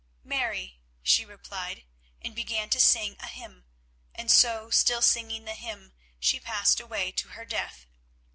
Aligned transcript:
"Mary," 0.23 0.79
she 1.03 1.23
replied, 1.23 1.85
and 2.23 2.33
began 2.33 2.71
to 2.71 2.79
sing 2.79 3.15
a 3.19 3.27
hymn, 3.27 3.65
and 4.15 4.31
so, 4.31 4.71
still 4.71 4.99
singing 4.99 5.45
the 5.45 5.53
hymn, 5.53 5.93
she 6.19 6.39
passed 6.39 6.79
away 6.79 7.11
to 7.11 7.27
her 7.27 7.45
death. 7.45 7.85